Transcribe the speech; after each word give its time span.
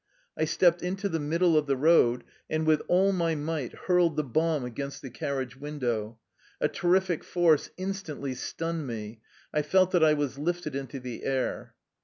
I 0.35 0.45
stepped 0.45 0.81
into 0.81 1.09
the 1.09 1.19
middle 1.19 1.55
of 1.55 1.67
the 1.67 1.77
road, 1.77 2.23
and 2.49 2.65
with 2.65 2.81
all 2.87 3.11
my 3.13 3.35
might 3.35 3.73
hurled 3.85 4.15
the 4.15 4.23
bomb 4.23 4.65
against 4.65 5.03
the 5.03 5.11
car 5.11 5.33
riage 5.35 5.55
window. 5.57 6.17
A 6.59 6.67
terrific 6.67 7.23
force 7.23 7.69
instantly 7.77 8.33
stunned 8.33 8.87
me. 8.87 9.21
I 9.53 9.61
felt 9.61 9.91
that 9.91 10.03
I 10.03 10.13
was 10.13 10.39
lifted 10.39 10.75
into 10.75 10.99
the 10.99 11.23
air. 11.23 11.75